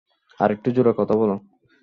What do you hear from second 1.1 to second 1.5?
বলো।